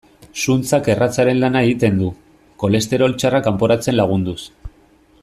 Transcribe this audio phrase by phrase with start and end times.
[0.43, 2.09] Zuntzak erratzaren lana egiten du,
[2.65, 4.39] kolesterol txarra kanporatzen lagunduz.